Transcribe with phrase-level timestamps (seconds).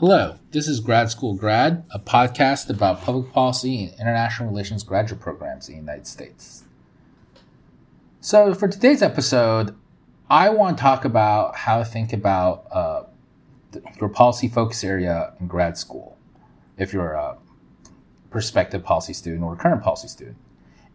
[0.00, 5.20] Hello, this is Grad School Grad, a podcast about public policy and international relations graduate
[5.20, 6.64] programs in the United States.
[8.22, 9.76] So, for today's episode,
[10.30, 13.02] I want to talk about how to think about uh,
[14.00, 16.16] your policy focus area in grad school
[16.78, 17.36] if you're a
[18.30, 20.38] prospective policy student or current policy student,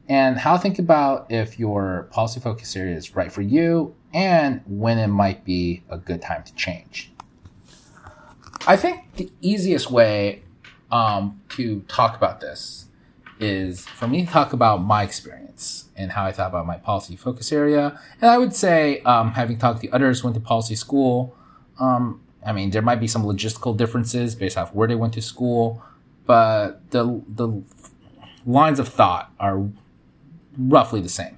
[0.09, 4.61] and how to think about if your policy focus area is right for you and
[4.65, 7.11] when it might be a good time to change.
[8.67, 10.43] I think the easiest way
[10.91, 12.85] um, to talk about this
[13.39, 17.15] is for me to talk about my experience and how I thought about my policy
[17.15, 17.99] focus area.
[18.21, 21.35] And I would say, um, having talked to others who went to policy school,
[21.79, 25.21] um, I mean, there might be some logistical differences based off where they went to
[25.21, 25.83] school,
[26.25, 27.63] but the the
[28.45, 29.67] lines of thought are
[30.57, 31.37] roughly the same.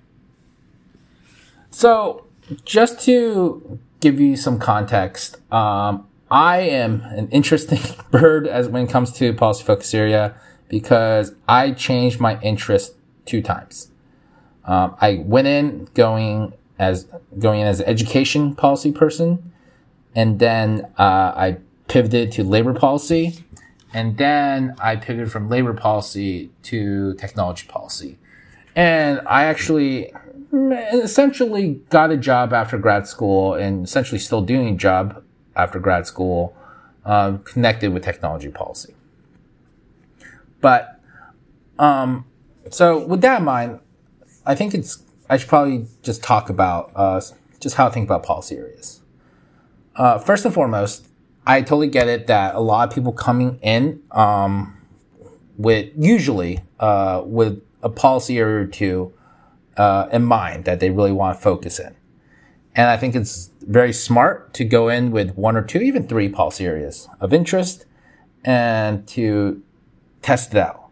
[1.72, 2.26] So,
[2.66, 7.80] just to give you some context, um, I am an interesting
[8.12, 10.36] bird as when it comes to policy focus area
[10.69, 13.92] because I changed my interest two times.
[14.66, 17.08] Um, I went in going as
[17.39, 19.52] going in as an education policy person,
[20.14, 23.45] and then uh, I pivoted to labor policy,
[23.94, 28.17] and then I pivoted from labor policy to technology policy,
[28.75, 30.12] and I actually
[30.53, 35.23] essentially got a job after grad school and essentially still doing a job
[35.58, 36.55] after grad school
[37.05, 38.94] um, connected with technology policy.
[40.61, 41.02] But
[41.80, 42.25] um,
[42.69, 43.80] so with that in mind,
[44.45, 47.22] I think it's I should probably just talk about uh,
[47.59, 49.02] just how I think about policy areas.
[49.95, 51.08] Uh, first and foremost,
[51.45, 54.78] I totally get it that a lot of people coming in um,
[55.58, 59.13] with usually uh, with a policy area or two
[59.75, 61.95] uh, in mind that they really want to focus in.
[62.78, 66.30] And I think it's very smart to go in with one or two, even three
[66.30, 67.88] policy areas of interest
[68.45, 69.64] and to
[70.22, 70.89] test it out.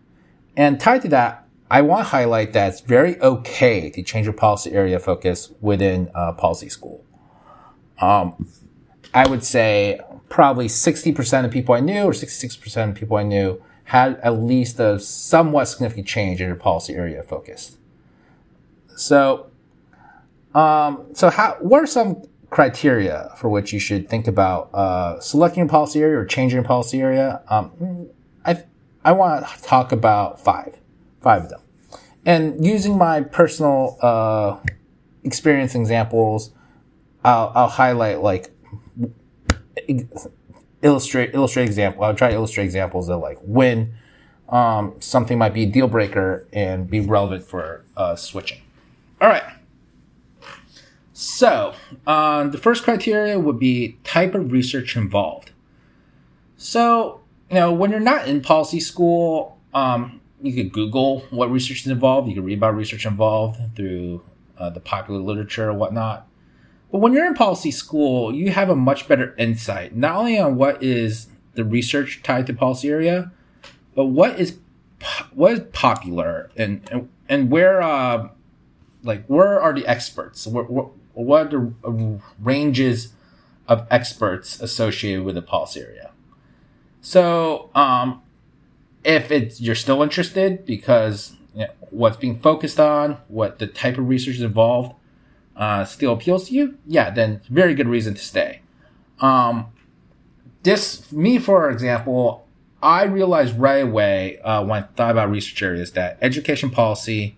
[0.57, 4.33] And tied to that, I want to highlight that it's very okay to change your
[4.33, 7.05] policy area focus within uh, policy school.
[8.01, 8.49] Um,
[9.13, 13.61] I would say probably 60% of people I knew or 66% of people I knew
[13.85, 17.77] had at least a somewhat significant change in their policy area of focus.
[18.95, 19.51] So
[20.55, 25.63] um, so, how what are some criteria for which you should think about uh, selecting
[25.63, 27.43] a policy area or changing a policy area?
[27.49, 28.07] Um,
[28.45, 28.63] I
[29.03, 30.79] I want to talk about five,
[31.21, 31.61] five of them,
[32.25, 34.57] and using my personal uh,
[35.25, 36.51] experience examples,
[37.25, 38.51] I'll, I'll highlight like
[40.81, 42.05] illustrate illustrate example.
[42.05, 43.93] I'll try to illustrate examples of like when
[44.47, 48.61] um, something might be a deal breaker and be relevant for uh, switching.
[49.19, 49.43] All right.
[51.17, 51.73] So,
[52.05, 55.51] um, the first criteria would be type of research involved.
[56.57, 61.85] So, you know, when you're not in policy school, um, you could Google what research
[61.85, 62.27] is involved.
[62.27, 64.23] You can read about research involved through
[64.57, 66.27] uh, the popular literature or whatnot.
[66.91, 70.57] But when you're in policy school, you have a much better insight, not only on
[70.57, 73.31] what is the research tied to policy area,
[73.95, 74.57] but what is
[75.33, 78.27] what is popular and and, and where uh,
[79.05, 80.45] like where are the experts?
[80.45, 83.13] Where, where, what are the ranges
[83.67, 86.11] of experts associated with the policy area.
[87.01, 88.21] So, um,
[89.03, 93.97] if it's you're still interested because you know, what's being focused on, what the type
[93.97, 94.95] of research is involved,
[95.55, 98.61] uh, still appeals to you, yeah, then very good reason to stay.
[99.19, 99.67] Um,
[100.63, 102.47] this me, for example,
[102.81, 107.37] I realized right away uh, when I thought about research areas that education policy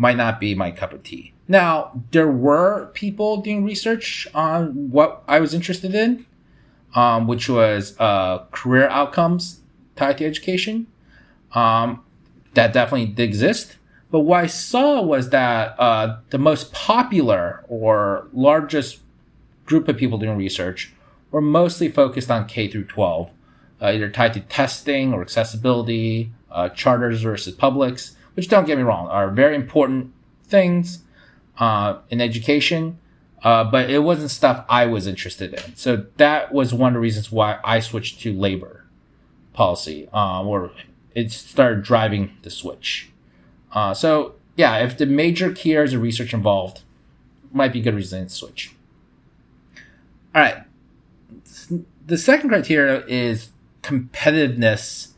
[0.00, 1.34] might not be my cup of tea.
[1.46, 6.24] Now, there were people doing research on what I was interested in,
[6.94, 9.60] um, which was uh, career outcomes
[9.96, 10.86] tied to education.
[11.52, 12.02] Um,
[12.54, 13.76] that definitely did exist.
[14.10, 19.00] But what I saw was that uh, the most popular or largest
[19.66, 20.94] group of people doing research
[21.30, 23.30] were mostly focused on K through 12,
[23.82, 28.82] uh, either tied to testing or accessibility, uh, charters versus publics, which don't get me
[28.82, 30.12] wrong, are very important
[30.44, 31.00] things
[31.58, 32.98] uh, in education,
[33.42, 35.76] uh, but it wasn't stuff I was interested in.
[35.76, 38.84] So that was one of the reasons why I switched to labor
[39.52, 40.72] policy, um, or
[41.14, 43.10] it started driving the switch.
[43.72, 46.82] Uh, so yeah, if the major key areas of research involved,
[47.52, 48.74] might be good reason to switch.
[50.34, 50.64] All right.
[52.06, 53.50] The second criteria is
[53.82, 55.08] competitiveness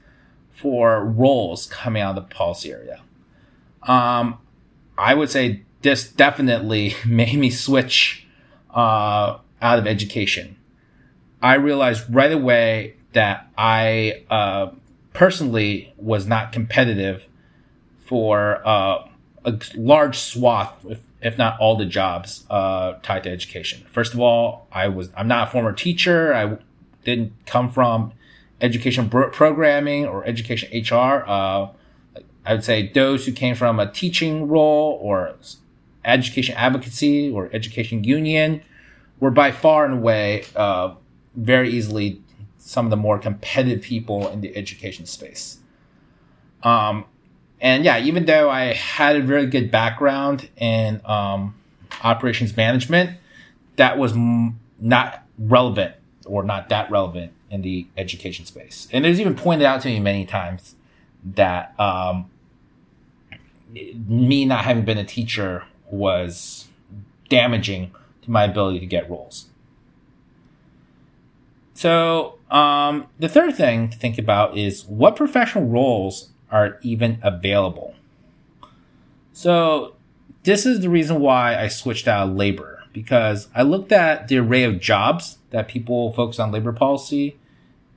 [0.63, 3.03] for roles coming out of the policy area.
[3.83, 4.39] Um,
[4.97, 8.29] I would say this definitely made me switch
[8.71, 10.57] uh, out of education.
[11.43, 14.71] I realized right away that I uh,
[15.13, 17.27] personally was not competitive
[18.07, 19.09] for uh,
[19.45, 23.85] a large swath, if, if, not all the jobs uh, tied to education.
[23.91, 26.33] First of all, I was I'm not a former teacher.
[26.33, 26.59] I
[27.05, 28.13] didn't come from
[28.63, 31.25] education programming or education HR.
[31.27, 31.69] Uh,
[32.47, 35.35] I would say those who came from a teaching role or
[36.05, 38.63] education advocacy or education union
[39.21, 40.95] were by far and away uh,
[41.35, 42.21] very easily
[42.59, 45.59] some of the more competitive people in the education space.
[46.63, 47.05] Um,
[47.61, 51.55] and yeah, even though I had a very good background in um,
[52.03, 53.19] operations management,
[53.77, 55.95] that was m- not relevant
[56.27, 58.89] or not that relevant in the education space.
[58.91, 60.75] And it was even pointed out to me many times
[61.23, 62.31] that um,
[64.09, 66.67] me not having been a teacher was
[67.29, 69.47] damaging to my ability to get roles.
[71.75, 77.95] So, um, the third thing to think about is what professional roles are even available.
[79.33, 79.95] So,
[80.45, 84.39] this is the reason why I switched out of labor because I looked at the
[84.39, 87.37] array of jobs that people focus on labor policy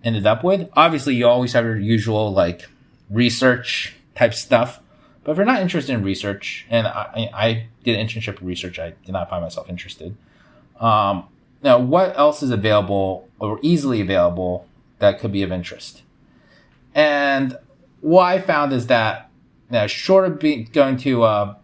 [0.05, 0.69] ended up with.
[0.73, 2.67] Obviously, you always have your usual like
[3.09, 4.79] research type stuff,
[5.23, 8.93] but if you're not interested in research, and I, I did internship in research, I
[9.05, 10.15] did not find myself interested.
[10.79, 11.27] Um,
[11.61, 14.67] now, what else is available or easily available
[14.99, 16.03] that could be of interest?
[16.93, 17.57] And
[18.01, 19.25] what I found is that
[19.69, 21.57] know, short of being, going to a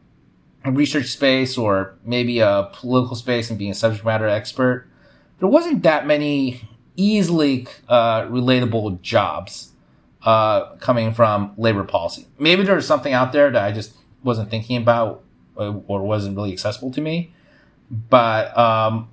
[0.66, 4.88] research space or maybe a political space and being a subject matter expert,
[5.40, 6.62] there wasn't that many
[6.96, 9.72] easily uh, relatable jobs
[10.24, 12.28] uh, coming from labor policy.
[12.38, 13.94] Maybe there's something out there that I just
[14.24, 15.24] wasn't thinking about
[15.58, 17.34] uh, or wasn't really accessible to me.
[18.10, 19.10] But um,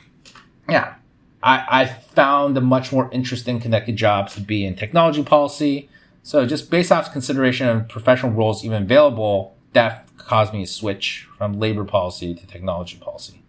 [0.69, 0.95] yeah,
[1.43, 5.89] I, I found a much more interesting connected jobs to be in technology policy.
[6.23, 11.27] So just based off consideration of professional roles even available, that caused me to switch
[11.37, 13.43] from labor policy to technology policy.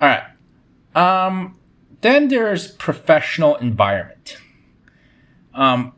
[0.00, 0.24] All right.
[0.94, 1.56] Um,
[2.04, 4.36] then there's professional environment.
[5.54, 5.94] Um,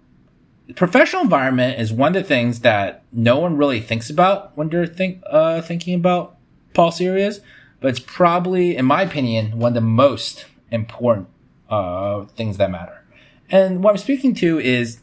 [0.77, 4.87] professional environment is one of the things that no one really thinks about when they're
[4.87, 6.37] think uh, thinking about
[6.75, 7.41] policy areas,
[7.81, 11.27] but it's probably, in my opinion, one of the most important
[11.69, 13.03] uh, things that matter.
[13.51, 15.01] And what I'm speaking to is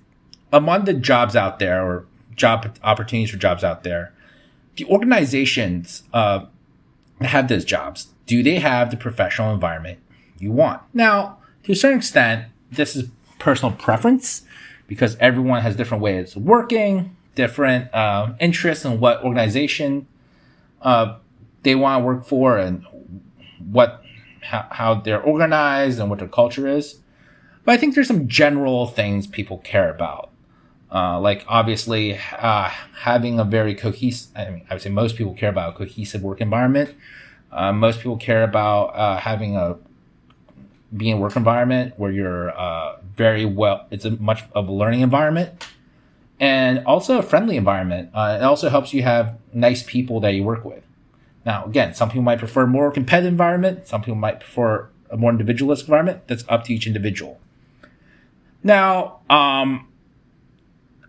[0.54, 4.14] among the jobs out there or job opportunities for jobs out there,
[4.78, 6.46] the organizations uh,
[7.20, 10.00] have those jobs, do they have the professional environment
[10.44, 10.82] you want?
[10.94, 13.10] Now, to a certain extent, this is
[13.40, 14.44] personal preference
[14.88, 20.08] because everyone has different ways of working, different uh, interests in what organization
[20.82, 21.18] uh,
[21.64, 22.86] they want to work for, and
[23.72, 24.04] what
[24.42, 27.00] how, how they're organized and what their culture is.
[27.66, 30.32] But I think there's some general things people care about.
[30.94, 32.70] Uh, like obviously uh,
[33.00, 36.22] having a very cohesive, I mean, I would say most people care about a cohesive
[36.22, 36.94] work environment.
[37.52, 39.78] Uh, most people care about uh, having a
[40.96, 43.88] being a work environment where you're uh, very well.
[43.92, 45.66] It's a much of a learning environment,
[46.40, 48.10] and also a friendly environment.
[48.14, 50.84] Uh, it also helps you have nice people that you work with.
[51.46, 53.88] Now, again, some people might prefer a more competitive environment.
[53.88, 56.28] Some people might prefer a more individualist environment.
[56.28, 57.40] That's up to each individual.
[58.64, 59.88] Now, um,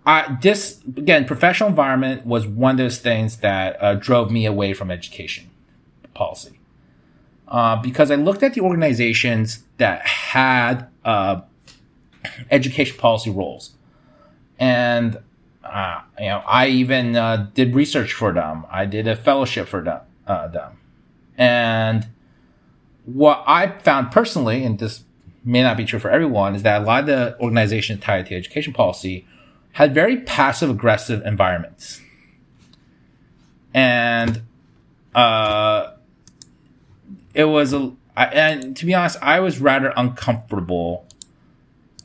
[0.04, 4.74] I, this again, professional environment was one of those things that uh, drove me away
[4.74, 5.50] from education
[6.14, 6.58] policy
[7.48, 11.42] uh, because I looked at the organizations that had uh,
[12.50, 13.72] education policy roles,
[14.58, 15.18] and
[15.62, 18.66] uh, you know, I even uh, did research for them.
[18.70, 20.78] I did a fellowship for them, uh, them,
[21.36, 22.06] and
[23.04, 25.04] what I found personally, and this
[25.44, 28.34] may not be true for everyone, is that a lot of the organizations tied to
[28.34, 29.26] education policy
[29.72, 32.00] had very passive aggressive environments,
[33.74, 34.42] and
[35.14, 35.93] uh,
[37.34, 41.06] it was a I, and to be honest, I was rather uncomfortable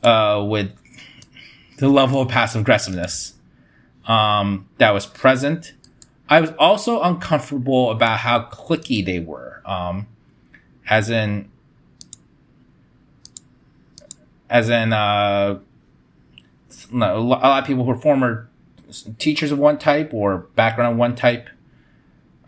[0.04, 0.72] uh, with
[1.78, 3.34] the level of passive aggressiveness
[4.08, 5.74] um, that was present.
[6.28, 10.08] I was also uncomfortable about how cliquey they were, um,
[10.88, 11.50] as in,
[14.50, 15.60] as in, uh,
[16.92, 18.50] a lot of people who are former
[19.18, 21.50] teachers of one type or background one type,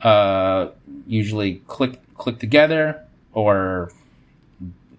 [0.01, 0.69] uh,
[1.05, 3.91] usually click click together or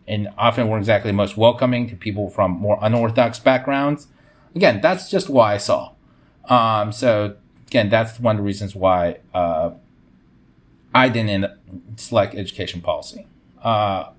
[0.07, 4.09] and often weren't exactly most welcoming to people from more unorthodox backgrounds.
[4.55, 5.93] Again, that's just what I saw.
[6.47, 7.37] Um, so
[7.69, 9.71] again, that's one of the reasons why uh,
[10.95, 11.47] I didn't
[11.97, 13.27] select education policy.
[13.63, 14.11] Uh,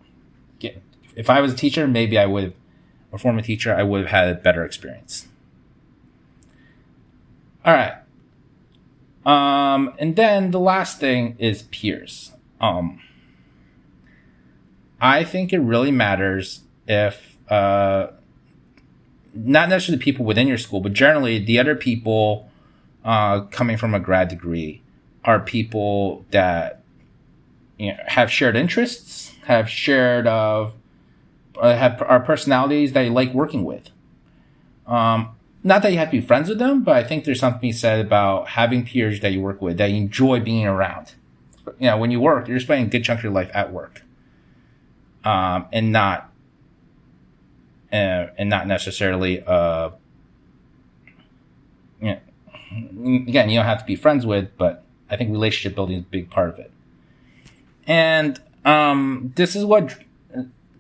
[0.58, 0.82] again,
[1.16, 2.54] if I was a teacher, maybe I would have
[3.14, 5.28] or former teacher, I would have had a better experience.
[7.64, 7.94] All right.
[9.24, 12.33] Um, and then the last thing is peers.
[12.64, 13.02] Um,
[15.02, 18.08] I think it really matters if, uh,
[19.34, 22.50] not necessarily the people within your school, but generally the other people
[23.04, 24.82] uh, coming from a grad degree
[25.26, 26.82] are people that
[27.78, 30.70] you know, have shared interests, have shared uh,
[31.62, 33.90] have our personalities that you like working with.
[34.88, 37.74] Um, not that you have to be friends with them, but I think there's something
[37.74, 41.14] said about having peers that you work with that you enjoy being around.
[41.80, 44.02] You know, when you work, you're spending a good chunk of your life at work,
[45.24, 46.32] um, and not
[47.92, 49.92] uh, and not necessarily uh,
[52.02, 55.98] you know, again, you don't have to be friends with, but I think relationship building
[55.98, 56.72] is a big part of it.
[57.88, 59.98] And um, this is what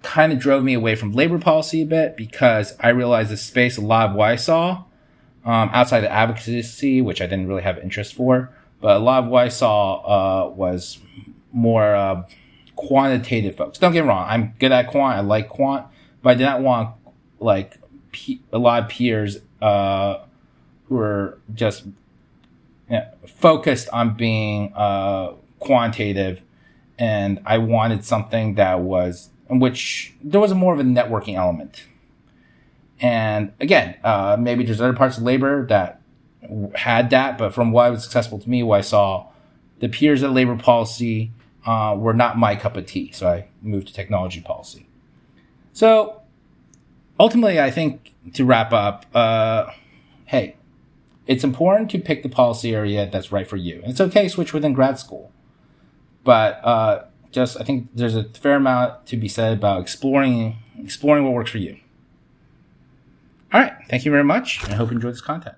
[0.01, 3.77] kind of drove me away from labor policy a bit because I realized the space
[3.77, 4.83] a lot of what I saw
[5.45, 8.49] um, outside of advocacy, which I didn't really have interest for,
[8.83, 10.99] but a lot of what I saw uh, was
[11.53, 12.23] more uh,
[12.75, 13.79] quantitative folks.
[13.79, 15.87] Don't get me wrong, I'm good at quant, I like quant,
[16.21, 16.93] but I did not want
[17.39, 17.77] like
[18.51, 20.17] a lot of peers uh,
[20.89, 21.93] who are just you
[22.89, 26.41] know, focused on being uh, quantitative,
[26.99, 31.85] and I wanted something that was in which there was more of a networking element.
[32.99, 36.01] And again, uh, maybe there's other parts of labor that
[36.75, 39.27] had that, but from what was successful to me, what I saw,
[39.79, 41.31] the peers at labor policy
[41.65, 43.11] uh, were not my cup of tea.
[43.11, 44.87] So I moved to technology policy.
[45.71, 46.21] So
[47.19, 49.71] ultimately, I think to wrap up, uh,
[50.25, 50.55] hey,
[51.27, 53.81] it's important to pick the policy area that's right for you.
[53.81, 55.31] And it's okay to switch within grad school.
[56.23, 61.25] But uh, just I think there's a fair amount to be said about exploring exploring
[61.25, 61.77] what works for you.
[63.51, 64.63] All right, thank you very much.
[64.69, 65.55] I hope you enjoyed this content.